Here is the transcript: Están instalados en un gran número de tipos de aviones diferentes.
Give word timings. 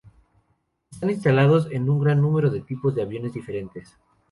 Están 0.91 1.11
instalados 1.11 1.67
en 1.69 1.87
un 1.87 1.99
gran 1.99 2.21
número 2.21 2.49
de 2.49 2.61
tipos 2.61 2.95
de 2.95 3.03
aviones 3.03 3.33
diferentes. 3.33 3.95